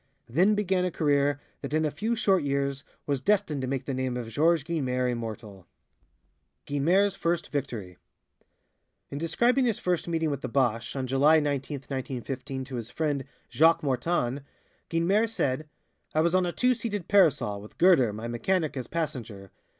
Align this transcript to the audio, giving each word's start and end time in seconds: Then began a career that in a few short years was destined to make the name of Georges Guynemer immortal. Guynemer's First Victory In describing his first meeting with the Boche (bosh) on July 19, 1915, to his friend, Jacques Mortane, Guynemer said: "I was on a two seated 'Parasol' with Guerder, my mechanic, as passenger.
Then 0.27 0.55
began 0.55 0.83
a 0.83 0.89
career 0.89 1.39
that 1.61 1.75
in 1.75 1.85
a 1.85 1.91
few 1.91 2.15
short 2.15 2.41
years 2.41 2.83
was 3.05 3.21
destined 3.21 3.61
to 3.61 3.67
make 3.67 3.85
the 3.85 3.93
name 3.93 4.17
of 4.17 4.29
Georges 4.29 4.63
Guynemer 4.63 5.07
immortal. 5.11 5.67
Guynemer's 6.65 7.15
First 7.15 7.49
Victory 7.51 7.97
In 9.11 9.19
describing 9.19 9.65
his 9.65 9.77
first 9.77 10.07
meeting 10.07 10.31
with 10.31 10.41
the 10.41 10.47
Boche 10.47 10.73
(bosh) 10.73 10.95
on 10.95 11.05
July 11.05 11.39
19, 11.39 11.81
1915, 11.81 12.63
to 12.65 12.77
his 12.77 12.89
friend, 12.89 13.25
Jacques 13.51 13.83
Mortane, 13.83 14.41
Guynemer 14.89 15.29
said: 15.29 15.69
"I 16.15 16.21
was 16.21 16.33
on 16.33 16.47
a 16.47 16.51
two 16.51 16.73
seated 16.73 17.07
'Parasol' 17.07 17.61
with 17.61 17.77
Guerder, 17.77 18.11
my 18.11 18.27
mechanic, 18.27 18.75
as 18.75 18.87
passenger. 18.87 19.51